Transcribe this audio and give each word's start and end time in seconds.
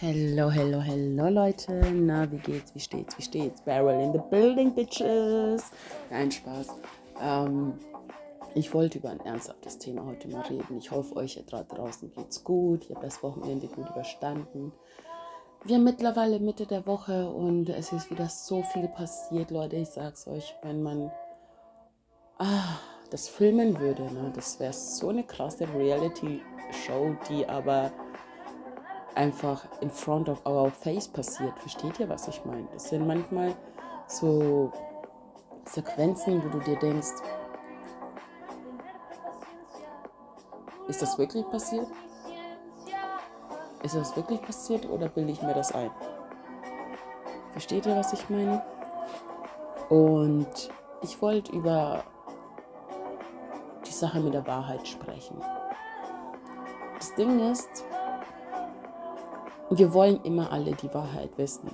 Hello, 0.00 0.48
hello, 0.48 0.80
hello 0.80 1.28
Leute. 1.28 1.72
Na, 1.92 2.30
wie 2.30 2.38
geht's? 2.38 2.72
Wie 2.74 2.80
steht's? 2.80 3.18
Wie 3.18 3.22
steht's? 3.22 3.60
Barrel 3.62 4.00
in 4.00 4.12
the 4.12 4.18
building, 4.30 4.74
bitches. 4.74 5.72
Nein, 6.10 6.30
Spaß. 6.30 6.68
Ähm, 7.20 7.74
ich 8.54 8.74
wollte 8.74 8.98
über 8.98 9.10
ein 9.10 9.20
ernsthaftes 9.20 9.78
Thema 9.78 10.04
heute 10.06 10.28
mal 10.28 10.42
reden. 10.42 10.78
Ich 10.78 10.90
hoffe, 10.90 11.14
euch 11.16 11.42
da 11.48 11.62
draußen 11.62 12.10
geht's 12.12 12.42
gut. 12.42 12.88
Ihr 12.88 12.96
habt 12.96 13.04
das 13.04 13.22
Wochenende 13.22 13.68
gut 13.68 13.88
überstanden. 13.88 14.72
Wir 15.64 15.76
haben 15.76 15.84
mittlerweile 15.84 16.40
Mitte 16.40 16.66
der 16.66 16.86
Woche 16.86 17.28
und 17.28 17.68
es 17.68 17.92
ist 17.92 18.10
wieder 18.10 18.28
so 18.28 18.62
viel 18.62 18.88
passiert, 18.88 19.50
Leute. 19.50 19.76
Ich 19.76 19.90
sag's 19.90 20.26
euch, 20.26 20.56
wenn 20.62 20.82
man 20.82 21.12
ah, 22.38 22.78
das 23.10 23.28
filmen 23.28 23.78
würde, 23.78 24.04
ne, 24.04 24.32
das 24.34 24.58
wäre 24.58 24.72
so 24.72 25.10
eine 25.10 25.22
krasse 25.22 25.68
Reality-Show, 25.72 27.16
die 27.28 27.46
aber 27.46 27.92
einfach 29.14 29.66
in 29.82 29.90
front 29.90 30.28
of 30.28 30.44
our 30.46 30.70
face 30.70 31.06
passiert. 31.06 31.58
Versteht 31.58 32.00
ihr, 32.00 32.08
was 32.08 32.26
ich 32.26 32.44
meine? 32.44 32.66
Das 32.72 32.88
sind 32.88 33.06
manchmal 33.06 33.54
so 34.06 34.72
Sequenzen, 35.72 36.42
wo 36.44 36.48
du 36.48 36.58
dir 36.58 36.76
denkst, 36.76 37.22
ist 40.88 41.00
das 41.00 41.16
wirklich 41.16 41.48
passiert? 41.48 41.86
Ist 43.84 43.94
das 43.94 44.16
wirklich 44.16 44.42
passiert 44.42 44.88
oder 44.88 45.08
bilde 45.08 45.30
ich 45.30 45.40
mir 45.42 45.54
das 45.54 45.72
ein? 45.72 45.90
Versteht 47.52 47.86
ihr, 47.86 47.96
was 47.96 48.12
ich 48.12 48.28
meine? 48.28 48.62
Und 49.88 50.70
ich 51.02 51.22
wollte 51.22 51.52
über 51.52 52.02
die 53.86 53.92
Sache 53.92 54.20
mit 54.20 54.34
der 54.34 54.46
Wahrheit 54.46 54.86
sprechen. 54.86 55.40
Das 56.98 57.14
Ding 57.14 57.38
ist, 57.50 57.84
wir 59.70 59.94
wollen 59.94 60.20
immer 60.24 60.50
alle 60.50 60.72
die 60.72 60.92
Wahrheit 60.92 61.30
wissen. 61.38 61.70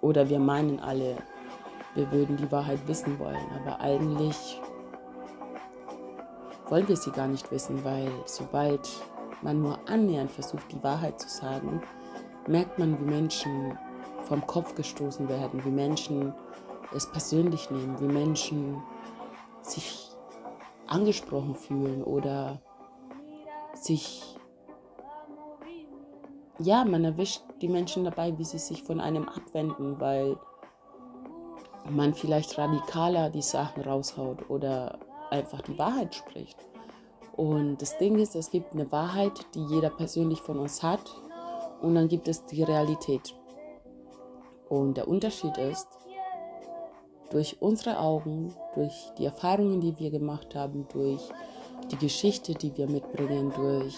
Oder 0.00 0.28
wir 0.28 0.38
meinen 0.38 0.78
alle, 0.80 1.16
wir 1.94 2.10
würden 2.10 2.36
die 2.36 2.50
Wahrheit 2.50 2.86
wissen 2.86 3.18
wollen. 3.18 3.46
Aber 3.60 3.80
eigentlich 3.80 4.60
wollen 6.68 6.88
wir 6.88 6.96
sie 6.96 7.10
gar 7.10 7.28
nicht 7.28 7.50
wissen, 7.50 7.84
weil 7.84 8.10
sobald 8.24 8.88
man 9.42 9.60
nur 9.60 9.78
annähernd 9.88 10.30
versucht, 10.30 10.70
die 10.72 10.82
Wahrheit 10.82 11.20
zu 11.20 11.28
sagen, 11.28 11.82
merkt 12.46 12.78
man, 12.78 12.98
wie 13.00 13.10
Menschen 13.10 13.78
vom 14.22 14.46
Kopf 14.46 14.74
gestoßen 14.74 15.28
werden, 15.28 15.64
wie 15.64 15.70
Menschen 15.70 16.32
es 16.94 17.10
persönlich 17.10 17.70
nehmen, 17.70 18.00
wie 18.00 18.06
Menschen 18.06 18.82
sich 19.62 20.10
angesprochen 20.86 21.54
fühlen 21.54 22.02
oder 22.02 22.60
sich, 23.74 24.36
ja, 26.58 26.84
man 26.84 27.04
erwischt 27.04 27.42
die 27.60 27.68
Menschen 27.68 28.04
dabei, 28.04 28.36
wie 28.38 28.44
sie 28.44 28.58
sich 28.58 28.82
von 28.82 29.00
einem 29.00 29.28
abwenden, 29.28 29.98
weil 30.00 30.36
man 31.90 32.14
vielleicht 32.14 32.56
radikaler 32.58 33.30
die 33.30 33.42
Sachen 33.42 33.82
raushaut 33.82 34.48
oder 34.50 34.98
einfach 35.30 35.60
die 35.62 35.78
Wahrheit 35.78 36.14
spricht. 36.14 36.56
Und 37.36 37.80
das 37.80 37.96
Ding 37.98 38.18
ist, 38.18 38.36
es 38.36 38.50
gibt 38.50 38.72
eine 38.74 38.90
Wahrheit, 38.92 39.46
die 39.54 39.64
jeder 39.64 39.90
persönlich 39.90 40.40
von 40.40 40.58
uns 40.58 40.82
hat 40.82 41.14
und 41.80 41.94
dann 41.94 42.08
gibt 42.08 42.28
es 42.28 42.44
die 42.46 42.62
Realität. 42.62 43.34
Und 44.68 44.96
der 44.96 45.08
Unterschied 45.08 45.56
ist, 45.58 45.88
durch 47.30 47.56
unsere 47.60 47.98
Augen, 47.98 48.54
durch 48.74 49.10
die 49.16 49.24
Erfahrungen, 49.24 49.80
die 49.80 49.98
wir 49.98 50.10
gemacht 50.10 50.54
haben, 50.54 50.86
durch 50.92 51.20
die 51.90 51.96
Geschichte, 51.96 52.54
die 52.54 52.76
wir 52.76 52.88
mitbringen, 52.88 53.50
durch 53.56 53.96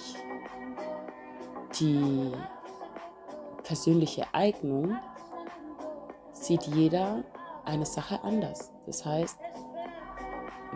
die 1.80 2.30
persönliche 3.64 4.26
Eignung, 4.32 4.96
sieht 6.32 6.62
jeder 6.68 7.23
eine 7.64 7.86
Sache 7.86 8.22
anders. 8.22 8.72
Das 8.86 9.04
heißt, 9.04 9.38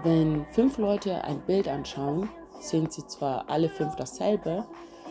wenn 0.02 0.46
fünf 0.46 0.78
Leute 0.78 1.24
ein 1.24 1.40
Bild 1.40 1.68
anschauen, 1.68 2.28
sehen 2.60 2.90
sie 2.90 3.06
zwar 3.06 3.48
alle 3.48 3.68
fünf 3.68 3.96
dasselbe, 3.96 4.64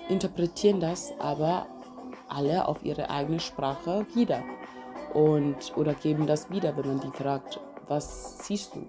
interpretieren 0.09 0.79
das 0.79 1.13
aber 1.19 1.67
alle 2.29 2.67
auf 2.67 2.83
ihre 2.83 3.09
eigene 3.09 3.39
Sprache 3.39 4.05
wieder 4.13 4.43
und 5.13 5.75
oder 5.77 5.93
geben 5.93 6.27
das 6.27 6.49
wieder, 6.49 6.75
wenn 6.77 6.87
man 6.87 6.99
die 6.99 7.11
fragt, 7.11 7.59
was 7.87 8.45
siehst 8.45 8.75
du 8.75 8.85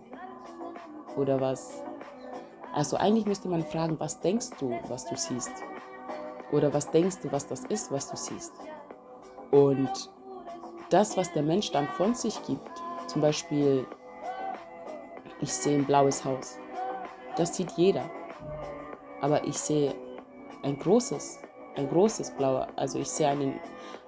oder 1.16 1.40
was. 1.40 1.82
Also 2.74 2.96
eigentlich 2.96 3.26
müsste 3.26 3.48
man 3.48 3.64
fragen, 3.64 3.98
was 3.98 4.20
denkst 4.20 4.50
du, 4.60 4.78
was 4.88 5.06
du 5.06 5.16
siehst 5.16 5.52
oder 6.52 6.72
was 6.72 6.90
denkst 6.90 7.18
du, 7.22 7.32
was 7.32 7.46
das 7.46 7.64
ist, 7.64 7.90
was 7.90 8.10
du 8.10 8.16
siehst. 8.16 8.52
Und 9.50 10.10
das, 10.90 11.16
was 11.16 11.32
der 11.32 11.42
Mensch 11.42 11.70
dann 11.70 11.88
von 11.88 12.14
sich 12.14 12.42
gibt, 12.44 12.70
zum 13.06 13.22
Beispiel, 13.22 13.86
ich 15.40 15.52
sehe 15.52 15.78
ein 15.78 15.84
blaues 15.84 16.24
Haus, 16.24 16.58
das 17.36 17.54
sieht 17.56 17.72
jeder, 17.72 18.08
aber 19.20 19.44
ich 19.44 19.58
sehe 19.58 19.94
ein 20.62 20.78
großes, 20.78 21.40
ein 21.76 21.88
großes 21.88 22.32
Blau, 22.32 22.66
also 22.76 22.98
ich 22.98 23.08
sehe 23.08 23.28
einen, 23.28 23.60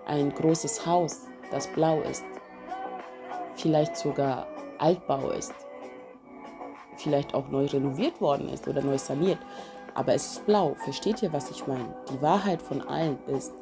ein 0.06 0.32
großes 0.32 0.84
Haus, 0.86 1.26
das 1.50 1.66
blau 1.68 2.00
ist, 2.02 2.24
vielleicht 3.56 3.96
sogar 3.96 4.46
Altbau 4.78 5.30
ist, 5.30 5.54
vielleicht 6.96 7.34
auch 7.34 7.48
neu 7.48 7.66
renoviert 7.66 8.20
worden 8.20 8.48
ist 8.48 8.66
oder 8.66 8.82
neu 8.82 8.98
saniert, 8.98 9.38
aber 9.94 10.14
es 10.14 10.32
ist 10.32 10.46
blau. 10.46 10.74
Versteht 10.84 11.22
ihr, 11.22 11.32
was 11.32 11.50
ich 11.50 11.66
meine? 11.66 11.94
Die 12.10 12.22
Wahrheit 12.22 12.62
von 12.62 12.80
allen 12.82 13.18
ist 13.26 13.52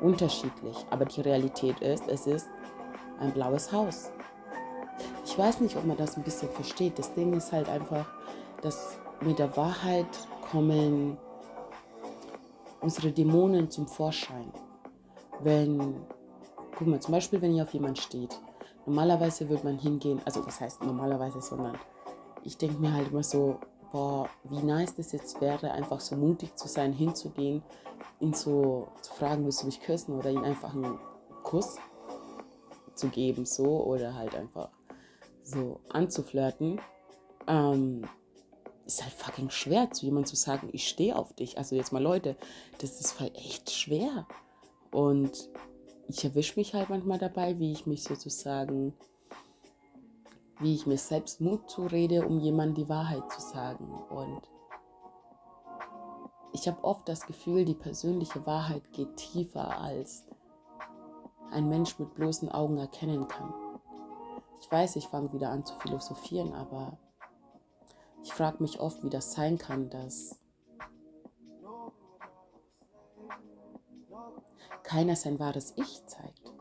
unterschiedlich, 0.00 0.76
aber 0.90 1.04
die 1.04 1.20
Realität 1.20 1.80
ist, 1.80 2.06
es 2.08 2.26
ist 2.26 2.48
ein 3.20 3.32
blaues 3.32 3.72
Haus. 3.72 4.10
Ich 5.24 5.36
weiß 5.36 5.60
nicht, 5.60 5.76
ob 5.76 5.84
man 5.84 5.96
das 5.96 6.16
ein 6.16 6.22
bisschen 6.22 6.50
versteht. 6.50 6.98
Das 6.98 7.12
Ding 7.14 7.32
ist 7.32 7.52
halt 7.52 7.68
einfach, 7.68 8.06
dass 8.62 8.98
mit 9.20 9.38
der 9.38 9.56
Wahrheit 9.56 10.06
kommen 10.50 11.16
unsere 12.80 13.10
Dämonen 13.10 13.70
zum 13.70 13.86
Vorschein. 13.86 14.52
Wenn, 15.40 15.96
guck 16.76 16.86
mal, 16.86 17.00
zum 17.00 17.12
Beispiel, 17.12 17.42
wenn 17.42 17.54
ihr 17.54 17.64
auf 17.64 17.74
jemand 17.74 17.98
steht, 17.98 18.40
normalerweise 18.86 19.48
würde 19.48 19.64
man 19.64 19.78
hingehen, 19.78 20.20
also 20.24 20.46
was 20.46 20.60
heißt 20.60 20.82
normalerweise, 20.82 21.40
sondern 21.40 21.76
ich 22.44 22.56
denke 22.56 22.80
mir 22.80 22.92
halt 22.92 23.10
immer 23.10 23.22
so, 23.22 23.58
boah, 23.92 24.28
wie 24.44 24.62
nice 24.62 24.94
das 24.94 25.12
jetzt 25.12 25.40
wäre, 25.40 25.72
einfach 25.72 26.00
so 26.00 26.16
mutig 26.16 26.56
zu 26.56 26.68
sein, 26.68 26.92
hinzugehen, 26.92 27.62
ihn 28.20 28.34
so 28.34 28.88
zu 29.02 29.12
fragen, 29.12 29.44
willst 29.44 29.62
du 29.62 29.66
mich 29.66 29.80
küssen 29.80 30.16
oder 30.16 30.30
ihn 30.30 30.44
einfach 30.44 30.74
einen 30.74 30.98
Kuss 31.42 31.76
zu 32.94 33.08
geben, 33.08 33.46
so 33.46 33.84
oder 33.84 34.14
halt 34.14 34.34
einfach 34.34 34.70
so 35.42 35.80
anzuflirten. 35.90 36.80
Ähm, 37.46 38.02
ist 38.86 39.02
halt 39.02 39.12
fucking 39.12 39.50
schwer, 39.50 39.90
zu 39.90 40.06
jemandem 40.06 40.26
zu 40.26 40.36
sagen, 40.36 40.68
ich 40.72 40.88
stehe 40.88 41.16
auf 41.16 41.32
dich. 41.32 41.58
Also 41.58 41.74
jetzt 41.74 41.92
mal 41.92 42.02
Leute, 42.02 42.36
das 42.78 43.00
ist 43.00 43.12
voll 43.12 43.30
echt 43.34 43.70
schwer. 43.70 44.26
Und 44.92 45.48
ich 46.08 46.24
erwische 46.24 46.58
mich 46.58 46.74
halt 46.74 46.88
manchmal 46.88 47.18
dabei, 47.18 47.58
wie 47.58 47.72
ich 47.72 47.86
mich 47.86 48.04
sozusagen, 48.04 48.94
wie 50.58 50.74
ich 50.74 50.86
mir 50.86 50.98
selbst 50.98 51.40
Mut 51.40 51.68
zurede, 51.68 52.26
um 52.26 52.38
jemandem 52.38 52.84
die 52.84 52.88
Wahrheit 52.88 53.30
zu 53.30 53.40
sagen. 53.40 53.92
Und 54.08 54.40
ich 56.52 56.66
habe 56.66 56.82
oft 56.82 57.08
das 57.08 57.26
Gefühl, 57.26 57.64
die 57.64 57.74
persönliche 57.74 58.46
Wahrheit 58.46 58.92
geht 58.92 59.16
tiefer, 59.16 59.78
als 59.78 60.24
ein 61.50 61.68
Mensch 61.68 61.98
mit 61.98 62.14
bloßen 62.14 62.50
Augen 62.50 62.78
erkennen 62.78 63.28
kann. 63.28 63.52
Ich 64.60 64.70
weiß, 64.70 64.96
ich 64.96 65.08
fange 65.08 65.32
wieder 65.32 65.50
an 65.50 65.64
zu 65.64 65.74
philosophieren, 65.76 66.54
aber 66.54 66.98
ich 68.22 68.32
frage 68.32 68.62
mich 68.62 68.80
oft, 68.80 69.04
wie 69.04 69.10
das 69.10 69.32
sein 69.32 69.58
kann, 69.58 69.90
dass 69.90 70.40
keiner 74.82 75.16
sein 75.16 75.38
wahres 75.38 75.74
Ich 75.76 76.06
zeigt, 76.06 76.52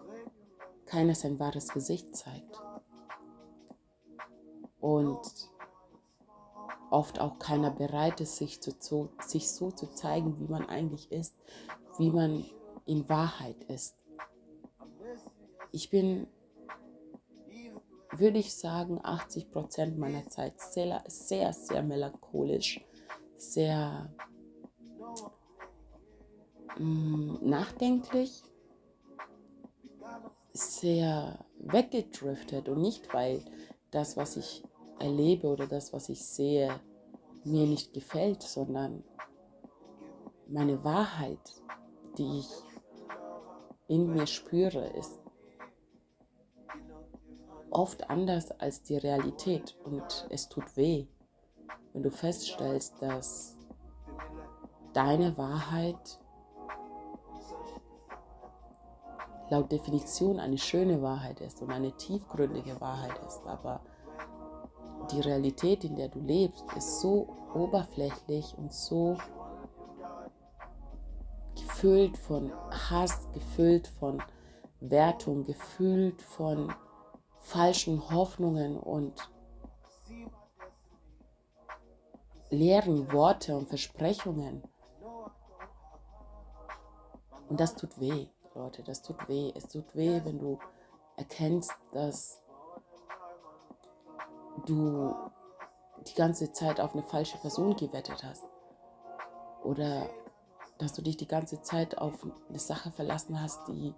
keiner 0.86 1.16
sein 1.16 1.40
wahres 1.40 1.70
Gesicht 1.70 2.16
zeigt 2.16 2.65
und 4.86 5.20
oft 6.92 7.20
auch 7.20 7.40
keiner 7.40 7.72
bereit 7.72 8.22
ist, 8.22 8.36
sich, 8.36 8.62
zu, 8.62 9.10
sich 9.20 9.50
so 9.50 9.72
zu 9.72 9.88
zeigen, 9.88 10.40
wie 10.40 10.48
man 10.48 10.70
eigentlich 10.70 11.12
ist, 11.12 11.36
wie 11.98 12.12
man 12.12 12.46
in 12.86 13.10
Wahrheit 13.10 13.64
ist. 13.64 13.98
Ich 15.72 15.90
bin 15.90 16.28
würde 18.12 18.38
ich 18.38 18.56
sagen, 18.56 19.00
80 19.04 19.52
Prozent 19.52 19.98
meiner 19.98 20.26
Zeit 20.30 20.62
sehr, 20.62 21.04
sehr, 21.08 21.52
sehr 21.52 21.82
melancholisch, 21.82 22.86
sehr 23.38 24.14
mh, 26.78 27.40
nachdenklich, 27.42 28.44
sehr 30.54 31.44
weggedriftet 31.58 32.70
und 32.70 32.82
nicht, 32.82 33.14
weil 33.14 33.44
das, 33.92 34.16
was 34.16 34.38
ich 34.38 34.64
erlebe 35.00 35.48
oder 35.48 35.68
das, 35.68 35.94
was 35.94 36.10
ich 36.10 36.26
sehe, 36.26 36.80
mir 37.44 37.68
nicht 37.68 37.94
gefällt, 37.94 38.42
sondern 38.42 39.04
meine 40.48 40.84
Wahrheit, 40.84 41.62
die 42.18 42.40
ich 42.40 42.50
in 43.88 44.12
mir 44.14 44.28
spüre, 44.28 44.88
ist 44.98 45.20
oft 47.70 48.10
anders 48.10 48.52
als 48.52 48.82
die 48.84 48.98
Realität. 48.98 49.78
Und 49.84 50.28
es 50.30 50.50
tut 50.50 50.76
weh, 50.78 51.08
wenn 51.94 52.04
du 52.04 52.12
feststellst, 52.12 53.02
dass 53.02 53.58
deine 54.94 55.38
Wahrheit 55.38 56.20
laut 59.50 59.72
Definition 59.72 60.40
eine 60.40 60.58
schöne 60.58 61.02
Wahrheit 61.02 61.42
ist 61.42 61.62
und 61.62 61.72
eine 61.72 61.92
tiefgründige 61.92 62.80
Wahrheit 62.82 63.20
ist, 63.28 63.46
aber 63.46 63.82
die 65.16 65.22
Realität, 65.22 65.84
in 65.84 65.96
der 65.96 66.10
du 66.10 66.20
lebst, 66.20 66.66
ist 66.76 67.00
so 67.00 67.28
oberflächlich 67.54 68.54
und 68.58 68.74
so 68.74 69.18
gefüllt 71.56 72.18
von 72.18 72.52
Hass, 72.70 73.28
gefüllt 73.34 73.88
von 73.88 74.22
Wertung, 74.80 75.44
gefüllt 75.46 76.22
von 76.22 76.74
falschen 77.40 78.10
Hoffnungen 78.10 78.78
und 78.78 79.30
leeren 82.50 83.12
Worte 83.12 83.56
und 83.56 83.68
Versprechungen. 83.68 84.64
Und 87.48 87.60
das 87.60 87.76
tut 87.76 88.00
weh, 88.00 88.28
Leute, 88.54 88.84
das 88.84 89.02
tut 89.02 89.30
weh. 89.30 89.52
Es 89.56 89.68
tut 89.68 89.96
weh, 89.96 90.20
wenn 90.24 90.40
du 90.40 90.60
erkennst, 91.16 91.72
dass 91.94 92.42
du 94.66 95.14
die 96.08 96.14
ganze 96.16 96.52
Zeit 96.52 96.80
auf 96.80 96.94
eine 96.94 97.04
falsche 97.04 97.38
Person 97.38 97.76
gewettet 97.76 98.24
hast. 98.24 98.44
Oder 99.64 100.10
dass 100.78 100.94
du 100.94 101.02
dich 101.02 101.18
die 101.18 101.28
ganze 101.28 101.62
Zeit 101.62 101.98
auf 101.98 102.26
eine 102.50 102.60
Sache 102.60 102.92
verlassen 102.92 103.42
hast, 103.42 103.68
die 103.68 103.94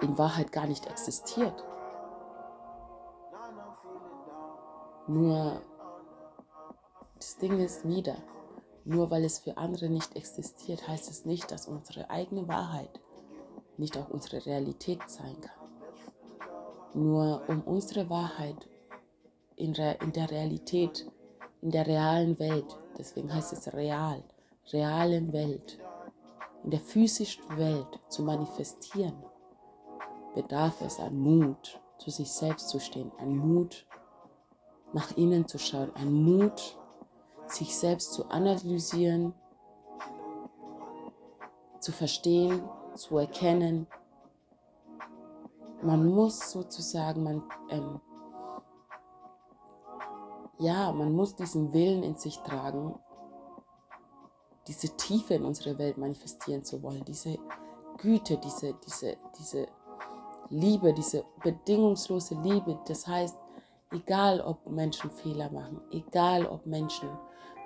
in 0.00 0.18
Wahrheit 0.18 0.52
gar 0.52 0.66
nicht 0.66 0.86
existiert. 0.86 1.64
Nur 5.08 5.62
das 7.16 7.38
Ding 7.38 7.58
ist 7.60 7.86
wieder, 7.86 8.16
nur 8.84 9.10
weil 9.10 9.24
es 9.24 9.38
für 9.38 9.56
andere 9.56 9.88
nicht 9.88 10.16
existiert, 10.16 10.86
heißt 10.86 11.10
es 11.10 11.24
nicht, 11.24 11.50
dass 11.50 11.66
unsere 11.66 12.10
eigene 12.10 12.46
Wahrheit 12.48 13.00
nicht 13.76 13.96
auch 13.96 14.08
unsere 14.08 14.44
Realität 14.46 15.00
sein 15.08 15.40
kann. 15.40 15.65
Nur 16.96 17.42
um 17.48 17.60
unsere 17.60 18.08
Wahrheit 18.08 18.66
in, 19.56 19.74
in 19.74 20.12
der 20.12 20.30
Realität, 20.30 21.06
in 21.60 21.70
der 21.70 21.86
realen 21.86 22.38
Welt, 22.38 22.78
deswegen 22.96 23.32
heißt 23.34 23.52
es 23.52 23.70
real, 23.74 24.24
realen 24.72 25.30
Welt, 25.34 25.78
in 26.64 26.70
der 26.70 26.80
physischen 26.80 27.54
Welt 27.58 28.00
zu 28.08 28.22
manifestieren, 28.22 29.22
bedarf 30.34 30.80
es 30.80 30.98
an 30.98 31.18
Mut, 31.18 31.78
zu 31.98 32.10
sich 32.10 32.32
selbst 32.32 32.70
zu 32.70 32.80
stehen, 32.80 33.12
an 33.18 33.36
Mut, 33.36 33.86
nach 34.94 35.14
innen 35.18 35.46
zu 35.46 35.58
schauen, 35.58 35.94
an 35.96 36.10
Mut, 36.10 36.78
sich 37.46 37.76
selbst 37.76 38.14
zu 38.14 38.24
analysieren, 38.30 39.34
zu 41.78 41.92
verstehen, 41.92 42.62
zu 42.94 43.18
erkennen, 43.18 43.86
man 45.82 46.06
muss 46.06 46.50
sozusagen, 46.50 47.22
man, 47.22 47.42
ähm, 47.70 48.00
ja, 50.58 50.92
man 50.92 51.12
muss 51.12 51.36
diesen 51.36 51.72
Willen 51.72 52.02
in 52.02 52.16
sich 52.16 52.38
tragen, 52.38 52.98
diese 54.66 54.96
Tiefe 54.96 55.34
in 55.34 55.44
unserer 55.44 55.78
Welt 55.78 55.98
manifestieren 55.98 56.64
zu 56.64 56.82
wollen, 56.82 57.04
diese 57.04 57.38
Güte, 57.98 58.38
diese, 58.38 58.74
diese, 58.74 59.16
diese 59.38 59.68
Liebe, 60.50 60.92
diese 60.92 61.24
bedingungslose 61.42 62.34
Liebe. 62.42 62.78
Das 62.86 63.06
heißt, 63.06 63.36
egal 63.92 64.40
ob 64.40 64.66
Menschen 64.68 65.10
Fehler 65.10 65.50
machen, 65.50 65.80
egal 65.90 66.46
ob 66.46 66.66
Menschen 66.66 67.08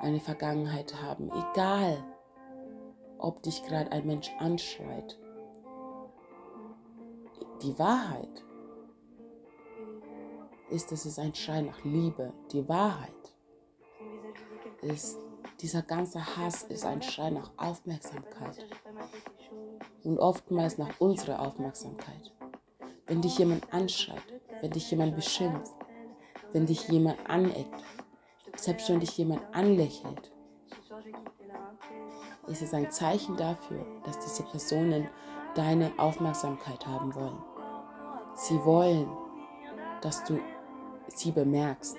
eine 0.00 0.20
Vergangenheit 0.20 0.94
haben, 1.02 1.30
egal 1.30 2.02
ob 3.18 3.42
dich 3.42 3.62
gerade 3.64 3.92
ein 3.92 4.06
Mensch 4.06 4.30
anschreit, 4.38 5.18
die 7.62 7.78
Wahrheit 7.78 8.44
ist, 10.70 10.92
dass 10.92 11.04
es 11.04 11.18
ein 11.18 11.34
Schrei 11.34 11.62
nach 11.62 11.84
Liebe. 11.84 12.32
Die 12.52 12.68
Wahrheit 12.68 13.10
ist, 14.82 15.18
dieser 15.60 15.82
ganze 15.82 16.36
Hass 16.36 16.62
ist 16.64 16.84
ein 16.84 17.02
Schrei 17.02 17.30
nach 17.30 17.50
Aufmerksamkeit. 17.56 18.66
Und 20.04 20.18
oftmals 20.18 20.78
nach 20.78 21.00
unserer 21.00 21.40
Aufmerksamkeit. 21.40 22.32
Wenn 23.06 23.20
dich 23.20 23.38
jemand 23.38 23.72
anschreit, 23.72 24.22
wenn 24.60 24.70
dich 24.70 24.90
jemand 24.90 25.16
beschimpft, 25.16 25.72
wenn 26.52 26.66
dich 26.66 26.88
jemand 26.88 27.18
aneckt, 27.28 27.84
selbst 28.56 28.88
wenn 28.88 29.00
dich 29.00 29.16
jemand 29.18 29.42
anlächelt, 29.54 30.32
ist 32.46 32.62
es 32.62 32.74
ein 32.74 32.90
Zeichen 32.90 33.36
dafür, 33.36 33.84
dass 34.04 34.18
diese 34.18 34.42
Personen 34.44 35.08
deine 35.54 35.92
Aufmerksamkeit 35.98 36.86
haben 36.86 37.14
wollen. 37.14 37.49
Sie 38.42 38.64
wollen, 38.64 39.06
dass 40.00 40.24
du 40.24 40.40
sie 41.08 41.30
bemerkst 41.30 41.98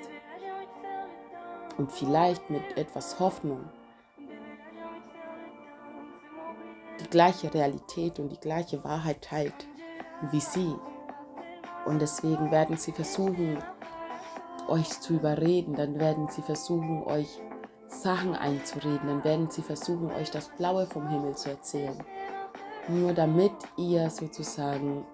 und 1.78 1.92
vielleicht 1.92 2.50
mit 2.50 2.64
etwas 2.78 3.20
Hoffnung 3.20 3.70
die 7.00 7.10
gleiche 7.12 7.54
Realität 7.54 8.18
und 8.18 8.30
die 8.30 8.40
gleiche 8.40 8.84
Wahrheit 8.84 9.22
teilt 9.22 9.68
wie 10.32 10.40
sie. 10.40 10.76
Und 11.86 12.02
deswegen 12.02 12.50
werden 12.50 12.76
sie 12.76 12.92
versuchen, 12.92 13.60
euch 14.68 15.00
zu 15.00 15.14
überreden, 15.14 15.76
dann 15.76 16.00
werden 16.00 16.28
sie 16.28 16.42
versuchen, 16.42 17.04
euch 17.04 17.40
Sachen 17.88 18.34
einzureden, 18.34 19.08
dann 19.08 19.24
werden 19.24 19.52
sie 19.52 19.62
versuchen, 19.62 20.12
euch 20.12 20.32
das 20.32 20.50
Blaue 20.58 20.88
vom 20.88 21.08
Himmel 21.08 21.36
zu 21.36 21.52
erzählen. 21.52 22.04
Nur 22.88 23.14
damit 23.14 23.54
ihr 23.78 24.10
sozusagen 24.10 25.06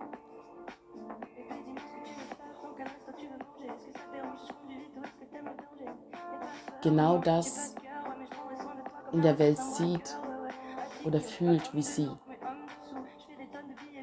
genau 6.88 7.18
das 7.18 7.76
in 9.12 9.22
der 9.22 9.38
Welt 9.40 9.58
sieht 9.58 10.18
oder 11.04 11.20
fühlt 11.20 11.74
wie 11.74 11.82
sie. 11.82 12.10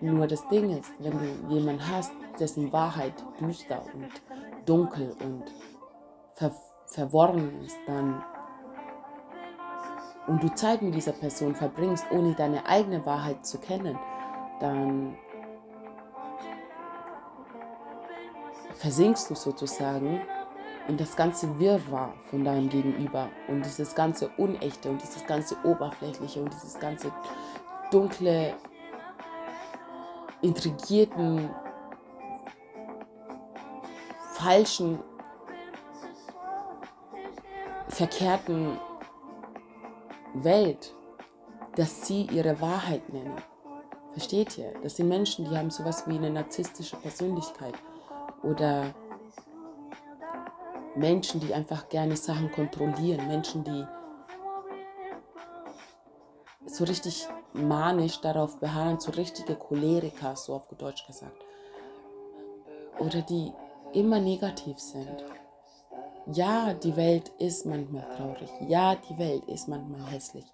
Nur 0.02 0.26
das 0.26 0.46
Ding 0.48 0.68
ist, 0.78 0.92
wenn 0.98 1.18
du 1.18 1.54
jemanden 1.54 1.82
hast, 1.90 2.12
dessen 2.38 2.70
Wahrheit 2.74 3.14
düster 3.40 3.82
und 3.94 4.10
dunkel 4.66 5.16
und 5.24 5.44
ver 6.34 6.52
verworren 6.86 7.62
ist, 7.64 7.78
dann 7.86 8.22
und 10.26 10.42
du 10.42 10.54
Zeit 10.54 10.82
mit 10.82 10.94
dieser 10.94 11.12
Person 11.12 11.54
verbringst, 11.54 12.04
ohne 12.10 12.34
deine 12.34 12.66
eigene 12.66 13.04
Wahrheit 13.06 13.46
zu 13.46 13.58
kennen, 13.58 13.98
dann 14.60 15.16
versinkst 18.74 19.30
du 19.30 19.34
sozusagen 19.34 20.20
und 20.88 21.00
das 21.00 21.16
ganze 21.16 21.58
Wirrwarr 21.58 22.12
von 22.30 22.44
deinem 22.44 22.68
Gegenüber 22.68 23.28
und 23.48 23.64
dieses 23.64 23.94
ganze 23.94 24.28
Unechte 24.36 24.90
und 24.90 25.00
dieses 25.02 25.24
ganze 25.26 25.56
Oberflächliche 25.64 26.40
und 26.40 26.52
dieses 26.52 26.78
ganze 26.78 27.10
dunkle, 27.90 28.54
intrigierten, 30.42 31.48
falschen, 34.32 34.98
verkehrten 37.88 38.78
Welt, 40.34 40.94
dass 41.76 42.06
sie 42.06 42.22
ihre 42.26 42.60
Wahrheit 42.60 43.08
nennen. 43.12 43.36
Versteht 44.12 44.58
ihr? 44.58 44.74
Das 44.82 44.96
sind 44.96 45.08
Menschen, 45.08 45.48
die 45.48 45.56
haben 45.56 45.70
sowas 45.70 46.06
wie 46.06 46.16
eine 46.16 46.30
narzisstische 46.30 46.96
Persönlichkeit 46.96 47.74
oder 48.42 48.94
Menschen, 50.96 51.40
die 51.40 51.52
einfach 51.52 51.88
gerne 51.88 52.16
Sachen 52.16 52.50
kontrollieren, 52.52 53.26
Menschen, 53.26 53.64
die 53.64 53.86
so 56.66 56.84
richtig 56.84 57.26
manisch 57.52 58.20
darauf 58.20 58.58
beharren, 58.58 58.98
so 59.00 59.12
richtige 59.12 59.54
Choleriker, 59.54 60.36
so 60.36 60.54
auf 60.54 60.68
Deutsch 60.78 61.06
gesagt. 61.06 61.44
oder 62.98 63.22
die 63.22 63.52
immer 63.92 64.20
negativ 64.20 64.78
sind. 64.78 65.24
Ja, 66.32 66.72
die 66.74 66.96
Welt 66.96 67.30
ist 67.38 67.66
manchmal 67.66 68.08
traurig. 68.16 68.48
Ja, 68.68 68.94
die 68.94 69.18
Welt 69.18 69.44
ist 69.44 69.68
manchmal 69.68 70.06
hässlich. 70.10 70.46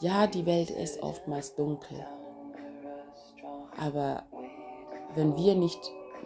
Ja, 0.00 0.26
die 0.26 0.44
Welt 0.44 0.70
ist 0.70 1.02
oftmals 1.02 1.54
dunkel. 1.54 2.04
Aber 3.78 4.24
wenn 5.14 5.36
wir 5.36 5.54
nicht, 5.54 5.80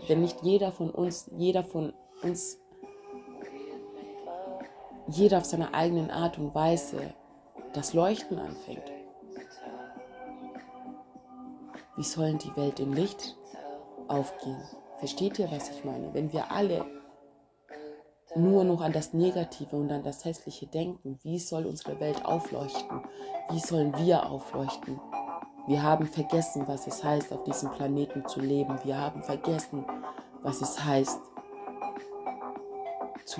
wenn 0.06 0.20
nicht 0.20 0.42
jeder 0.42 0.72
von 0.72 0.90
uns, 0.90 1.30
jeder 1.36 1.64
von 1.64 1.92
uns, 2.22 2.58
jeder 5.08 5.38
auf 5.38 5.44
seine 5.44 5.74
eigenen 5.74 6.10
Art 6.10 6.38
und 6.38 6.54
Weise 6.54 7.14
das 7.72 7.94
Leuchten 7.94 8.38
anfängt, 8.38 8.92
wie 11.96 12.04
sollen 12.04 12.38
die 12.38 12.54
Welt 12.56 12.78
in 12.78 12.92
Licht 12.92 13.36
aufgehen? 14.06 14.62
Versteht 14.98 15.38
ihr, 15.38 15.50
was 15.50 15.70
ich 15.70 15.84
meine? 15.84 16.12
Wenn 16.14 16.32
wir 16.32 16.50
alle 16.52 16.84
nur 18.36 18.64
noch 18.64 18.80
an 18.80 18.92
das 18.92 19.14
Negative 19.14 19.74
und 19.74 19.90
an 19.90 20.02
das 20.02 20.24
Hässliche 20.24 20.66
denken, 20.66 21.18
wie 21.22 21.38
soll 21.38 21.66
unsere 21.66 21.98
Welt 21.98 22.24
aufleuchten? 22.24 23.02
Wie 23.50 23.58
sollen 23.58 23.96
wir 23.98 24.30
aufleuchten? 24.30 25.00
Wir 25.66 25.82
haben 25.82 26.06
vergessen, 26.06 26.66
was 26.66 26.86
es 26.86 27.02
heißt, 27.02 27.32
auf 27.32 27.44
diesem 27.44 27.70
Planeten 27.70 28.26
zu 28.26 28.40
leben. 28.40 28.78
Wir 28.84 28.98
haben 28.98 29.22
vergessen, 29.22 29.84
was 30.42 30.62
es 30.62 30.82
heißt, 30.84 31.20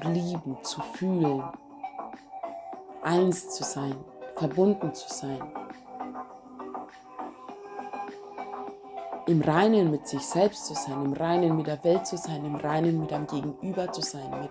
zu 0.01 0.09
lieben, 0.09 0.57
zu 0.63 0.81
fühlen, 0.81 1.43
eins 3.03 3.51
zu 3.51 3.65
sein, 3.65 3.97
verbunden 4.37 4.95
zu 4.95 5.13
sein. 5.13 5.41
Im 9.27 9.43
Reinen 9.43 9.91
mit 9.91 10.07
sich 10.09 10.23
selbst 10.23 10.67
zu 10.67 10.75
sein, 10.75 11.05
im 11.05 11.13
Reinen 11.13 11.57
mit 11.57 11.67
der 11.67 11.83
Welt 11.85 12.07
zu 12.07 12.17
sein, 12.17 12.45
im 12.45 12.57
Reinen 12.57 13.01
mit 13.01 13.13
einem 13.13 13.27
Gegenüber 13.27 13.93
zu 13.93 14.01
sein, 14.01 14.31
mit 14.41 14.51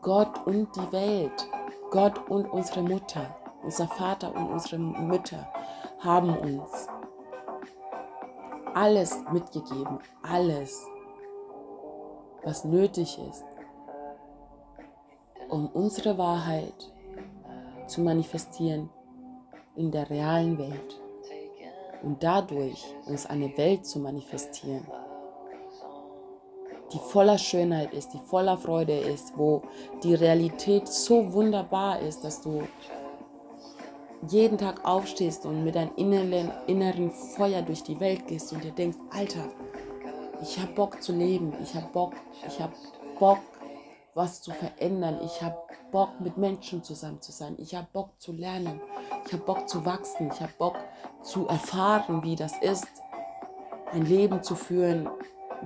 Gott 0.00 0.46
und 0.46 0.74
die 0.74 0.92
Welt, 0.92 1.48
Gott 1.90 2.30
und 2.30 2.46
unsere 2.46 2.82
Mutter, 2.82 3.36
unser 3.62 3.88
Vater 3.88 4.34
und 4.34 4.48
unsere 4.48 4.78
Mütter 4.78 5.46
haben 6.00 6.36
uns 6.38 6.88
alles 8.74 9.22
mitgegeben, 9.32 9.98
alles, 10.22 10.86
was 12.44 12.64
nötig 12.64 13.18
ist, 13.18 13.44
um 15.48 15.66
unsere 15.68 16.18
Wahrheit 16.18 16.92
zu 17.86 18.00
manifestieren 18.00 18.90
in 19.76 19.90
der 19.90 20.08
realen 20.10 20.58
Welt 20.58 21.00
und 22.02 22.22
dadurch 22.22 22.84
uns 23.06 23.26
eine 23.26 23.56
Welt 23.56 23.86
zu 23.86 23.98
manifestieren, 23.98 24.86
die 26.92 26.98
voller 26.98 27.38
Schönheit 27.38 27.92
ist, 27.92 28.12
die 28.14 28.20
voller 28.26 28.56
Freude 28.56 28.96
ist, 28.96 29.36
wo 29.36 29.62
die 30.02 30.14
Realität 30.14 30.88
so 30.88 31.32
wunderbar 31.32 32.00
ist, 32.00 32.22
dass 32.24 32.40
du 32.40 32.62
jeden 34.28 34.58
Tag 34.58 34.84
aufstehst 34.84 35.46
und 35.46 35.64
mit 35.64 35.74
deinem 35.74 35.94
inneren, 35.96 36.50
inneren 36.66 37.10
Feuer 37.10 37.62
durch 37.62 37.82
die 37.82 37.98
Welt 38.00 38.26
gehst 38.26 38.52
und 38.52 38.64
dir 38.64 38.72
denkst, 38.72 38.98
Alter, 39.10 39.44
ich 40.42 40.58
habe 40.58 40.72
Bock 40.72 41.02
zu 41.02 41.12
leben, 41.12 41.52
ich 41.62 41.74
habe 41.74 41.86
Bock, 41.92 42.14
ich 42.46 42.60
habe 42.60 42.72
Bock, 43.18 43.38
was 44.16 44.40
zu 44.40 44.50
verändern, 44.50 45.20
ich 45.22 45.42
habe 45.42 45.58
Bock, 45.92 46.08
mit 46.20 46.38
Menschen 46.38 46.82
zusammen 46.82 47.20
zu 47.20 47.32
sein, 47.32 47.54
ich 47.58 47.74
habe 47.74 47.86
Bock 47.92 48.18
zu 48.18 48.32
lernen, 48.32 48.80
ich 49.26 49.32
habe 49.34 49.42
Bock 49.44 49.68
zu 49.68 49.84
wachsen, 49.84 50.30
ich 50.32 50.40
habe 50.40 50.52
Bock 50.58 50.76
zu 51.22 51.46
erfahren, 51.48 52.22
wie 52.22 52.34
das 52.34 52.56
ist, 52.62 52.88
ein 53.92 54.06
Leben 54.06 54.42
zu 54.42 54.54
führen, 54.54 55.06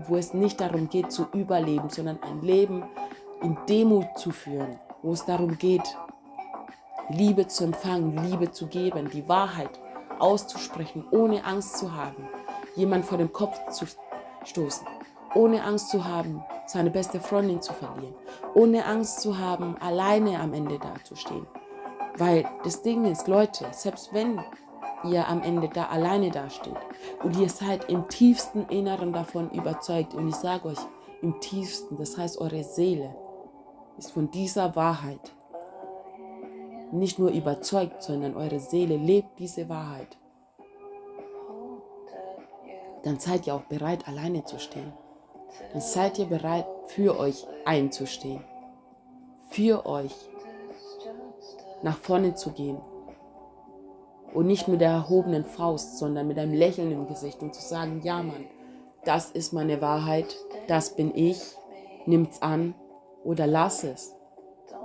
wo 0.09 0.17
es 0.17 0.35
nicht 0.35 0.61
darum 0.61 0.89
geht 0.89 1.13
zu 1.13 1.27
überleben, 1.33 1.91
sondern 1.91 2.21
ein 2.25 2.43
Leben 2.43 2.83
in 3.41 3.57
Demut 3.69 4.19
zu 4.19 4.33
führen, 4.33 4.81
wo 5.03 5.13
es 5.13 5.25
darum 5.25 5.57
geht, 5.57 5.97
Liebe 7.09 7.47
zu 7.47 7.63
empfangen, 7.65 8.17
Liebe 8.17 8.51
zu 8.51 8.67
geben, 8.67 9.11
die 9.11 9.29
Wahrheit 9.29 9.79
auszusprechen, 10.19 11.05
ohne 11.13 11.45
Angst 11.45 11.79
zu 11.79 11.95
haben, 11.95 12.29
jemand 12.75 13.05
vor 13.05 13.19
den 13.19 13.33
Kopf 13.33 13.59
zu 13.71 13.87
stoßen, 14.45 14.87
ohne 15.35 15.63
Angst 15.65 15.91
zu 15.91 16.05
haben, 16.05 16.43
seine 16.67 16.91
beste 16.91 17.21
Freundin 17.21 17.63
zu 17.63 17.73
verlieren, 17.73 18.15
ohne 18.55 18.85
Angst 18.85 19.21
zu 19.21 19.39
haben, 19.39 19.77
alleine 19.81 20.41
am 20.41 20.55
Ende 20.55 20.79
dazustehen. 20.79 21.47
Weil 22.17 22.45
das 22.65 22.83
Ding 22.83 23.05
ist, 23.05 23.29
Leute, 23.29 23.67
selbst 23.73 24.13
wenn 24.13 24.41
ihr 25.05 25.27
am 25.29 25.43
Ende 25.43 25.69
da 25.69 25.87
alleine 25.87 26.31
dasteht 26.31 26.77
und 27.23 27.37
ihr 27.39 27.49
seid 27.49 27.89
im 27.89 28.09
tiefsten 28.09 28.67
Inneren 28.67 29.13
davon 29.13 29.51
überzeugt 29.51 30.15
und 30.15 30.29
ich 30.29 30.37
sage 30.37 30.69
euch, 30.69 30.79
im 31.23 31.41
tiefsten, 31.41 31.97
das 31.97 32.17
heißt 32.17 32.41
eure 32.41 32.65
Seele 32.65 33.15
ist 33.99 34.13
von 34.13 34.31
dieser 34.31 34.75
Wahrheit 34.77 35.35
nicht 36.93 37.19
nur 37.19 37.31
überzeugt, 37.31 38.03
sondern 38.03 38.37
eure 38.37 38.59
Seele 38.59 38.97
lebt 38.97 39.39
diese 39.39 39.69
Wahrheit, 39.69 40.19
dann 43.03 43.19
seid 43.19 43.47
ihr 43.47 43.55
auch 43.55 43.65
bereit, 43.65 44.09
alleine 44.09 44.45
zu 44.45 44.59
stehen. 44.59 44.93
Dann 45.73 45.81
seid 45.81 46.19
ihr 46.19 46.27
bereit, 46.27 46.67
für 46.87 47.19
euch 47.19 47.47
einzustehen. 47.65 48.45
Für 49.49 49.87
euch 49.87 50.15
nach 51.83 51.99
vorne 51.99 52.35
zu 52.35 52.51
gehen. 52.53 52.79
Und 54.33 54.47
nicht 54.47 54.69
mit 54.69 54.81
der 54.81 54.91
erhobenen 54.91 55.45
Faust, 55.45 55.99
sondern 55.99 56.29
mit 56.29 56.39
einem 56.39 56.55
Lächeln 56.55 56.93
im 56.93 57.09
Gesicht 57.09 57.43
und 57.43 57.55
zu 57.55 57.63
sagen, 57.63 58.01
ja 58.05 58.23
Mann, 58.23 58.47
das 59.05 59.31
ist 59.31 59.53
meine 59.53 59.81
Wahrheit, 59.81 60.37
das 60.69 60.95
bin 60.95 61.13
ich, 61.15 61.41
nimmt's 62.07 62.43
an 62.43 62.75
oder 63.25 63.47
lass 63.47 63.83
es. 63.83 64.15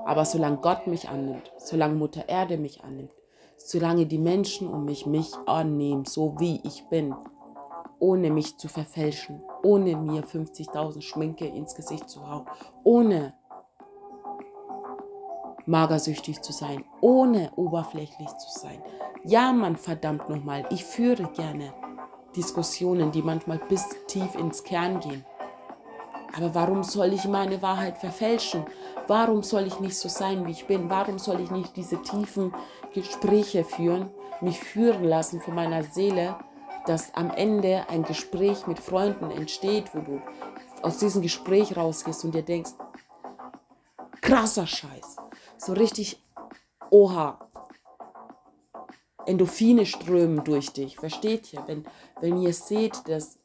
Aber 0.05 0.25
solange 0.25 0.57
Gott 0.57 0.87
mich 0.87 1.09
annimmt, 1.09 1.51
solange 1.57 1.95
Mutter 1.95 2.27
Erde 2.27 2.57
mich 2.57 2.83
annimmt, 2.83 3.11
solange 3.57 4.05
die 4.05 4.17
Menschen 4.17 4.67
um 4.67 4.85
mich 4.85 5.05
mich 5.05 5.31
annehmen, 5.45 6.05
so 6.05 6.35
wie 6.39 6.61
ich 6.63 6.87
bin, 6.89 7.13
ohne 7.99 8.29
mich 8.29 8.57
zu 8.57 8.67
verfälschen, 8.67 9.41
ohne 9.63 9.95
mir 9.95 10.23
50.000 10.23 11.01
Schminke 11.01 11.45
ins 11.45 11.75
Gesicht 11.75 12.09
zu 12.09 12.27
hauen, 12.27 12.45
ohne 12.83 13.33
magersüchtig 15.65 16.41
zu 16.41 16.51
sein, 16.51 16.83
ohne 17.01 17.51
oberflächlich 17.55 18.29
zu 18.37 18.59
sein. 18.59 18.81
Ja, 19.23 19.51
Mann, 19.51 19.75
verdammt 19.75 20.29
nochmal, 20.29 20.65
ich 20.69 20.83
führe 20.83 21.23
gerne 21.33 21.73
Diskussionen, 22.35 23.11
die 23.11 23.21
manchmal 23.21 23.59
bis 23.69 23.87
tief 24.07 24.35
ins 24.35 24.63
Kern 24.63 24.99
gehen. 24.99 25.25
Aber 26.37 26.53
warum 26.53 26.83
soll 26.83 27.13
ich 27.13 27.25
meine 27.25 27.61
Wahrheit 27.61 27.97
verfälschen? 27.97 28.65
Warum 29.07 29.41
soll 29.41 29.67
ich 29.67 29.79
nicht 29.79 29.97
so 29.97 30.09
sein, 30.09 30.45
wie 30.45 30.51
ich 30.51 30.67
bin? 30.67 30.89
Warum 30.89 31.17
soll 31.17 31.39
ich 31.39 31.49
nicht 31.49 31.77
diese 31.77 32.01
tiefen 32.01 32.53
Gespräche 32.93 33.63
führen, 33.63 34.09
mich 34.41 34.59
führen 34.59 35.05
lassen 35.05 35.39
von 35.39 35.55
meiner 35.55 35.83
Seele, 35.83 36.35
dass 36.85 37.13
am 37.15 37.31
Ende 37.31 37.87
ein 37.89 38.03
Gespräch 38.03 38.67
mit 38.67 38.79
Freunden 38.79 39.31
entsteht, 39.31 39.93
wo 39.93 39.99
du 39.99 40.21
aus 40.81 40.97
diesem 40.97 41.21
Gespräch 41.21 41.75
rausgehst 41.75 42.23
und 42.25 42.35
dir 42.35 42.43
denkst, 42.43 42.71
krasser 44.21 44.67
Scheiß. 44.67 45.17
So 45.57 45.73
richtig, 45.73 46.23
oha. 46.91 47.39
Endorphine 49.25 49.85
strömen 49.85 50.43
durch 50.43 50.71
dich. 50.71 50.97
Versteht 50.97 51.51
ihr? 51.53 51.63
Wenn, 51.65 51.85
wenn 52.21 52.39
ihr 52.41 52.53
seht, 52.53 53.07
dass 53.07 53.39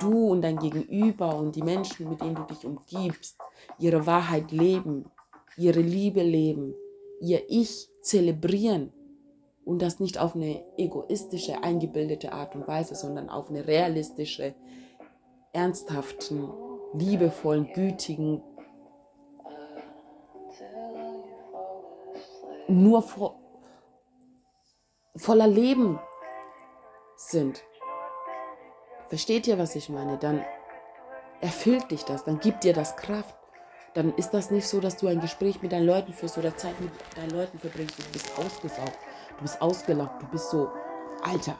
du 0.00 0.32
und 0.32 0.42
dein 0.42 0.58
Gegenüber 0.58 1.36
und 1.36 1.54
die 1.54 1.62
Menschen, 1.62 2.08
mit 2.08 2.20
denen 2.20 2.34
du 2.34 2.42
dich 2.42 2.64
umgibst, 2.64 3.38
ihre 3.78 4.04
Wahrheit 4.06 4.50
leben, 4.50 5.04
ihre 5.56 5.80
Liebe 5.80 6.22
leben, 6.22 6.74
ihr 7.20 7.48
Ich 7.48 7.88
zelebrieren 8.02 8.92
und 9.64 9.80
das 9.80 10.00
nicht 10.00 10.18
auf 10.18 10.34
eine 10.34 10.62
egoistische, 10.76 11.62
eingebildete 11.62 12.32
Art 12.32 12.54
und 12.54 12.68
Weise, 12.68 12.94
sondern 12.94 13.28
auf 13.28 13.48
eine 13.50 13.66
realistische, 13.66 14.54
ernsthaften, 15.52 16.50
liebevollen, 16.92 17.72
gütigen, 17.72 18.42
nur 22.68 23.02
vo 23.02 23.34
voller 25.16 25.46
Leben 25.46 26.00
sind. 27.16 27.62
Versteht 29.08 29.46
ihr, 29.46 29.58
was 29.58 29.76
ich 29.76 29.88
meine? 29.88 30.18
Dann 30.18 30.44
erfüllt 31.40 31.90
dich 31.90 32.04
das, 32.04 32.24
dann 32.24 32.40
gibt 32.40 32.64
dir 32.64 32.72
das 32.72 32.96
Kraft. 32.96 33.36
Dann 33.94 34.12
ist 34.16 34.30
das 34.30 34.50
nicht 34.50 34.66
so, 34.66 34.80
dass 34.80 34.96
du 34.96 35.06
ein 35.06 35.20
Gespräch 35.20 35.62
mit 35.62 35.70
deinen 35.70 35.86
Leuten 35.86 36.12
führst 36.12 36.36
oder 36.36 36.56
Zeit 36.56 36.80
mit 36.80 36.90
deinen 37.16 37.30
Leuten 37.30 37.60
verbringst 37.60 37.96
und 38.00 38.12
bist 38.12 38.36
ausgesaugt, 38.36 38.98
du 39.36 39.42
bist 39.42 39.60
ausgelaugt, 39.60 40.22
du 40.22 40.26
bist 40.26 40.50
so, 40.50 40.68
Alter, 41.22 41.56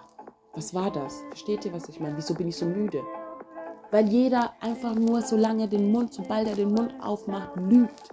was 0.55 0.75
war 0.75 0.91
das? 0.91 1.23
Versteht 1.29 1.65
ihr, 1.65 1.73
was 1.73 1.89
ich 1.89 2.01
meine? 2.01 2.17
Wieso 2.17 2.35
bin 2.35 2.49
ich 2.49 2.57
so 2.57 2.67
müde? 2.67 3.03
Weil 3.91 4.09
jeder 4.09 4.53
einfach 4.61 4.95
nur, 4.95 5.23
solange 5.23 5.69
den 5.69 5.93
Mund, 5.93 6.13
sobald 6.13 6.49
er 6.49 6.55
den 6.55 6.73
Mund 6.73 6.95
aufmacht, 7.01 7.51
lügt. 7.57 8.09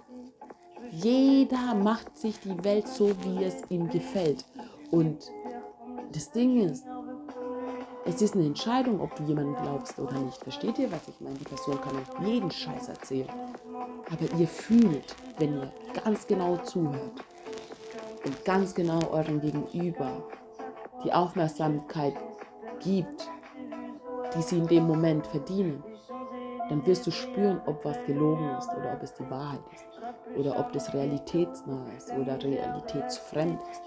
Jeder 0.90 1.74
macht 1.74 2.16
sich 2.16 2.38
die 2.40 2.62
Welt 2.64 2.86
so, 2.86 3.10
wie 3.24 3.44
es 3.44 3.62
ihm 3.70 3.88
gefällt. 3.88 4.44
Und 4.90 5.30
das 6.12 6.30
Ding 6.32 6.60
ist, 6.60 6.84
Es 8.04 8.20
ist 8.20 8.34
eine 8.34 8.46
Entscheidung, 8.46 9.00
ob 9.00 9.14
du 9.14 9.22
jemanden 9.22 9.54
glaubst 9.62 9.96
oder 9.98 10.18
nicht. 10.18 10.38
Versteht 10.42 10.76
ihr, 10.78 10.90
was 10.90 11.06
ich 11.06 11.20
meine? 11.20 11.36
Die 11.36 11.44
Person 11.44 11.80
kann 11.80 11.94
euch 11.94 12.28
jeden 12.28 12.50
Scheiß 12.50 12.88
erzählen. 12.88 13.28
Aber 14.10 14.38
ihr 14.38 14.48
fühlt, 14.48 15.14
wenn 15.38 15.54
ihr 15.54 15.72
ganz 16.02 16.26
genau 16.26 16.56
zuhört 16.56 17.24
und 18.24 18.44
ganz 18.44 18.74
genau 18.74 19.00
eurem 19.10 19.40
Gegenüber 19.40 20.22
die 21.04 21.12
Aufmerksamkeit 21.12 22.14
gibt, 22.80 23.28
die 24.36 24.42
sie 24.42 24.58
in 24.58 24.66
dem 24.66 24.86
Moment 24.86 25.26
verdienen, 25.26 25.82
dann 26.68 26.84
wirst 26.86 27.06
du 27.06 27.10
spüren, 27.10 27.60
ob 27.66 27.84
was 27.84 28.02
gelogen 28.06 28.48
ist 28.58 28.70
oder 28.74 28.94
ob 28.94 29.02
es 29.02 29.14
die 29.14 29.28
Wahrheit 29.28 29.60
ist. 29.74 29.84
Oder 30.38 30.58
ob 30.58 30.72
das 30.72 30.94
realitätsnah 30.94 31.86
ist 31.96 32.10
oder 32.12 32.42
realitätsfremd 32.42 33.60
ist. 33.70 33.82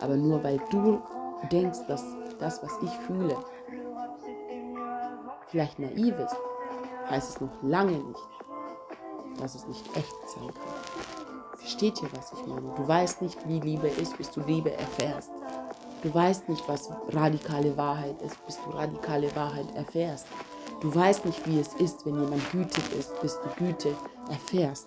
Aber 0.00 0.16
nur 0.16 0.42
weil 0.42 0.60
du 0.70 1.00
denkst, 1.50 1.80
dass 1.88 2.04
das, 2.38 2.62
was 2.62 2.72
ich 2.82 2.90
fühle, 3.06 3.36
vielleicht 5.46 5.78
naiv 5.78 6.18
ist, 6.18 6.36
heißt 7.08 7.30
es 7.30 7.40
noch 7.40 7.62
lange 7.62 7.98
nicht, 7.98 8.28
dass 9.40 9.54
es 9.54 9.66
nicht 9.66 9.96
echt 9.96 10.14
sein 10.28 10.48
kann. 10.48 11.25
Versteht 11.66 12.00
ihr, 12.00 12.08
was 12.16 12.32
ich 12.32 12.46
meine? 12.46 12.72
Du 12.76 12.86
weißt 12.86 13.22
nicht, 13.22 13.36
wie 13.48 13.58
Liebe 13.58 13.88
ist, 13.88 14.16
bis 14.16 14.30
du 14.30 14.40
Liebe 14.42 14.72
erfährst. 14.72 15.32
Du 16.00 16.14
weißt 16.14 16.48
nicht, 16.48 16.62
was 16.68 16.92
radikale 17.08 17.76
Wahrheit 17.76 18.22
ist, 18.22 18.46
bis 18.46 18.56
du 18.62 18.70
radikale 18.70 19.34
Wahrheit 19.34 19.74
erfährst. 19.74 20.28
Du 20.80 20.94
weißt 20.94 21.24
nicht, 21.24 21.44
wie 21.44 21.58
es 21.58 21.74
ist, 21.74 22.06
wenn 22.06 22.20
jemand 22.20 22.52
gütig 22.52 22.84
ist, 22.96 23.20
bis 23.20 23.36
du 23.40 23.48
Güte 23.64 23.92
erfährst 24.30 24.86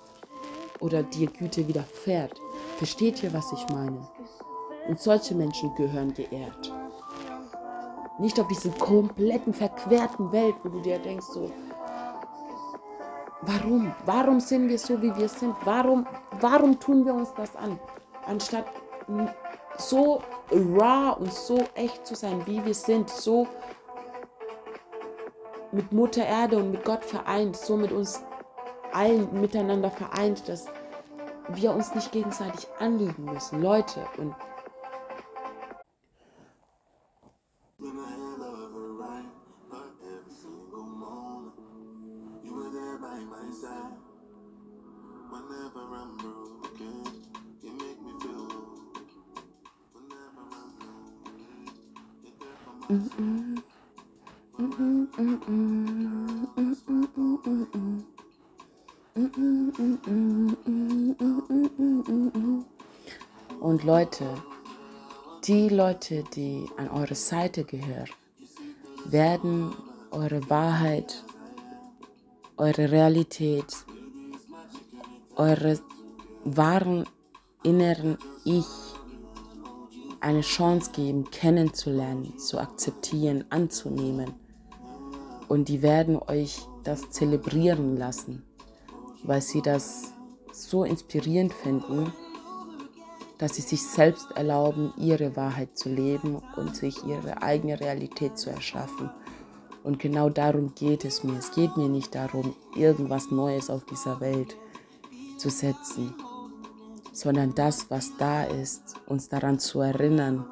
oder 0.80 1.04
dir 1.04 1.28
Güte 1.28 1.68
widerfährt. 1.68 2.40
Versteht 2.78 3.24
ihr, 3.24 3.34
was 3.34 3.52
ich 3.52 3.68
meine? 3.74 4.00
Und 4.88 5.02
solche 5.02 5.36
Menschen 5.36 5.76
gehören 5.76 6.14
geehrt. 6.14 6.74
Nicht 8.20 8.40
auf 8.40 8.48
diese 8.48 8.72
kompletten 8.72 9.54
verquerten 9.54 10.32
Welt, 10.32 10.56
wo 10.64 10.70
du 10.70 10.80
dir 10.80 10.98
denkst, 11.00 11.28
so, 11.34 11.52
warum? 13.42 13.94
Warum 14.06 14.40
sind 14.40 14.70
wir 14.70 14.80
so, 14.80 15.02
wie 15.02 15.14
wir 15.18 15.28
sind? 15.28 15.54
Warum, 15.66 16.08
warum 16.42 16.80
tun 16.80 17.06
wir 17.06 17.14
uns 17.14 17.34
das 17.36 17.56
an? 17.56 17.80
Anstatt 18.28 18.66
so 19.78 20.22
raw 20.52 21.16
und 21.20 21.34
so 21.34 21.60
echt 21.76 22.06
zu 22.06 22.16
sein, 22.16 22.46
wie 22.46 22.64
wir 22.64 22.74
sind, 22.74 23.10
so 23.10 23.48
mit 25.72 25.92
Mutter 25.92 26.26
Erde 26.26 26.58
und 26.58 26.72
mit 26.72 26.84
Gott 26.84 27.04
vereint, 27.04 27.56
so 27.56 27.78
mit 27.78 27.92
uns 27.92 28.24
allen 28.92 29.40
miteinander 29.40 29.92
vereint, 29.92 30.48
dass 30.50 30.66
wir 31.50 31.72
uns 31.72 31.94
nicht 31.96 32.12
gegenseitig 32.12 32.68
anlügen 32.80 33.26
müssen. 33.26 33.62
Leute, 33.62 34.06
und 34.18 34.36
Und 52.90 52.98
Leute, 63.84 64.26
die 65.44 65.70
Leute, 65.70 66.24
die 66.36 66.66
an 66.78 66.90
eure 66.90 67.14
Seite 67.14 67.64
gehören, 67.64 68.10
werden 69.06 69.72
eure 70.10 70.50
Wahrheit, 70.50 71.24
eure 72.58 72.92
Realität, 72.92 73.86
eure 75.36 75.80
wahren 76.44 77.06
inneren 77.62 78.18
Ich 78.46 78.89
eine 80.22 80.42
Chance 80.42 80.92
geben, 80.92 81.30
kennenzulernen, 81.32 82.38
zu 82.38 82.60
akzeptieren, 82.60 83.46
anzunehmen. 83.50 84.34
Und 85.48 85.70
die 85.70 85.82
werden 85.82 86.20
euch 86.28 86.62
das 86.84 87.10
zelebrieren 87.10 87.98
lassen, 87.98 88.44
weil 89.24 89.42
sie 89.42 89.62
das 89.62 90.14
so 90.52 90.84
inspirierend 90.84 91.54
finden, 91.54 92.14
dass 93.38 93.56
sie 93.56 93.62
sich 93.62 93.82
selbst 93.82 94.32
erlauben, 94.32 94.94
ihre 94.98 95.36
Wahrheit 95.36 95.78
zu 95.78 95.90
leben 95.90 96.42
und 96.58 96.76
sich 96.76 97.06
ihre 97.06 97.42
eigene 97.42 97.80
Realität 97.80 98.38
zu 98.38 98.50
erschaffen. 98.50 99.10
Und 99.84 99.98
genau 99.98 100.30
darum 100.30 100.76
geht 100.76 101.06
es 101.06 101.24
mir. 101.24 101.38
Es 101.38 101.52
geht 101.52 101.78
mir 101.78 101.88
nicht 101.88 102.14
darum, 102.14 102.54
irgendwas 102.76 103.32
Neues 103.32 103.70
auf 103.70 103.86
dieser 103.86 104.20
Welt 104.20 104.58
zu 105.38 105.50
setzen 105.50 106.14
sondern 107.20 107.54
das, 107.54 107.90
was 107.92 108.16
da 108.18 108.44
ist, 108.44 108.96
uns 109.08 109.30
daran 109.30 109.60
zu 109.60 109.82
erinnern, 109.82 110.46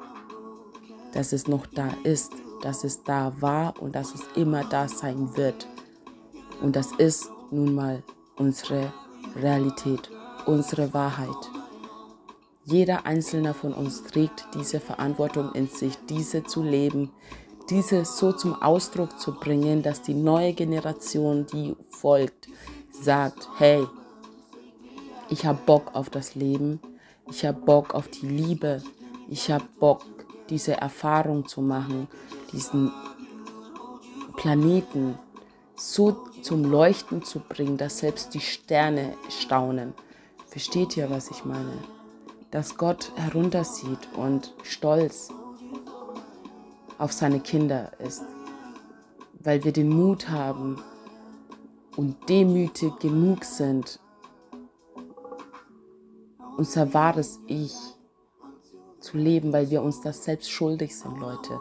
dass 1.12 1.32
es 1.32 1.48
noch 1.48 1.66
da 1.66 1.88
ist, 2.04 2.32
dass 2.62 2.84
es 2.84 3.02
da 3.04 3.32
war 3.40 3.80
und 3.80 3.94
dass 3.94 4.14
es 4.14 4.22
immer 4.36 4.64
da 4.64 4.88
sein 4.88 5.36
wird. 5.36 5.66
Und 6.60 6.76
das 6.76 6.92
ist 6.98 7.30
nun 7.50 7.74
mal 7.74 8.02
unsere 8.36 8.92
Realität, 9.36 10.10
unsere 10.46 10.92
Wahrheit. 10.92 11.50
Jeder 12.64 13.06
einzelne 13.06 13.54
von 13.54 13.72
uns 13.72 14.04
trägt 14.04 14.46
diese 14.54 14.78
Verantwortung 14.78 15.52
in 15.54 15.68
sich, 15.68 15.94
diese 16.08 16.44
zu 16.44 16.62
leben, 16.62 17.10
diese 17.70 18.04
so 18.04 18.32
zum 18.32 18.60
Ausdruck 18.60 19.18
zu 19.18 19.32
bringen, 19.38 19.82
dass 19.82 20.02
die 20.02 20.14
neue 20.14 20.52
Generation, 20.52 21.46
die 21.46 21.74
folgt, 21.90 22.48
sagt, 22.90 23.48
hey, 23.58 23.86
ich 25.28 25.44
habe 25.46 25.58
Bock 25.64 25.94
auf 25.94 26.10
das 26.10 26.34
Leben, 26.34 26.80
ich 27.26 27.44
habe 27.44 27.60
Bock 27.60 27.94
auf 27.94 28.08
die 28.08 28.26
Liebe, 28.26 28.82
ich 29.28 29.50
habe 29.50 29.64
Bock, 29.78 30.04
diese 30.48 30.78
Erfahrung 30.78 31.46
zu 31.46 31.60
machen, 31.60 32.08
diesen 32.52 32.90
Planeten 34.36 35.18
so 35.76 36.24
zum 36.42 36.64
Leuchten 36.64 37.22
zu 37.22 37.40
bringen, 37.40 37.76
dass 37.76 37.98
selbst 37.98 38.32
die 38.34 38.40
Sterne 38.40 39.14
staunen. 39.28 39.92
Versteht 40.46 40.96
ihr, 40.96 41.10
was 41.10 41.30
ich 41.30 41.44
meine? 41.44 41.78
Dass 42.50 42.76
Gott 42.78 43.12
heruntersieht 43.16 44.08
und 44.16 44.54
stolz 44.62 45.28
auf 46.96 47.12
seine 47.12 47.40
Kinder 47.40 47.92
ist, 47.98 48.22
weil 49.40 49.62
wir 49.64 49.72
den 49.72 49.90
Mut 49.90 50.30
haben 50.30 50.82
und 51.96 52.28
demütig 52.28 52.98
genug 52.98 53.44
sind, 53.44 54.00
unser 56.58 56.92
wahres 56.92 57.38
Ich 57.46 57.74
zu 58.98 59.16
leben, 59.16 59.52
weil 59.52 59.70
wir 59.70 59.80
uns 59.80 60.00
das 60.00 60.24
selbst 60.24 60.50
schuldig 60.50 60.96
sind, 60.96 61.18
Leute. 61.18 61.60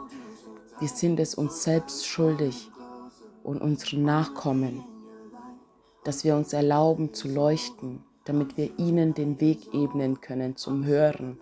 Wir 0.80 0.88
sind 0.88 1.20
es 1.20 1.36
uns 1.36 1.64
selbst 1.64 2.06
schuldig 2.08 2.72
und 3.44 3.62
unseren 3.62 4.04
Nachkommen, 4.04 4.84
dass 6.04 6.24
wir 6.24 6.36
uns 6.36 6.52
erlauben 6.52 7.14
zu 7.14 7.28
leuchten, 7.28 8.04
damit 8.26 8.58
wir 8.58 8.78
ihnen 8.80 9.14
den 9.14 9.40
Weg 9.40 9.72
ebnen 9.72 10.20
können 10.20 10.56
zum 10.56 10.84
Hören, 10.84 11.40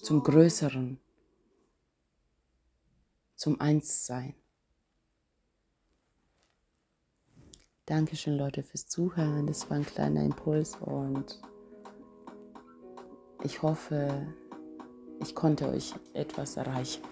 zum 0.00 0.22
Größeren, 0.22 1.00
zum 3.34 3.60
Einssein. 3.60 4.34
Dankeschön, 7.84 8.38
Leute, 8.38 8.62
fürs 8.62 8.86
Zuhören. 8.86 9.48
Das 9.48 9.68
war 9.68 9.76
ein 9.76 9.86
kleiner 9.86 10.22
Impuls 10.22 10.76
und 10.76 11.42
ich 13.44 13.62
hoffe, 13.62 14.26
ich 15.20 15.34
konnte 15.34 15.68
euch 15.68 15.94
etwas 16.14 16.56
erreichen. 16.56 17.02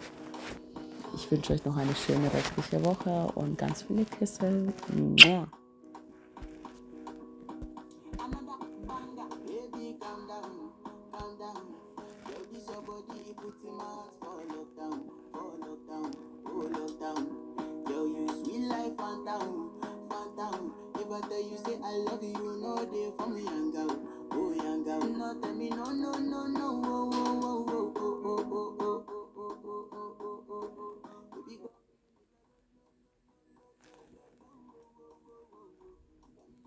Ich 1.14 1.30
wünsche 1.30 1.52
euch 1.52 1.64
noch 1.64 1.76
eine 1.76 1.94
schöne 1.94 2.32
restliche 2.32 2.84
Woche 2.84 3.32
und 3.34 3.58
ganz 3.58 3.82
viele 3.82 4.04
Küsse. 4.04 4.72
Mua. 4.96 5.48